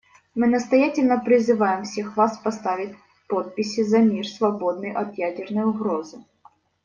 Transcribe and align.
Мы 0.33 0.47
настоятельно 0.47 1.19
призываем 1.19 1.83
всех 1.83 2.17
вас 2.17 2.35
поставить 2.39 2.95
подписи 3.27 3.83
за 3.83 3.99
мир, 3.99 4.25
свободный 4.25 4.91
от 4.93 5.15
ядерной 5.15 5.65
угрозы. 5.65 6.23